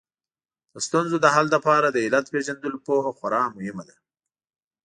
[0.73, 3.95] د ستونزو د حل لپاره د علت پېژندلو پوهه خورا مهمه ده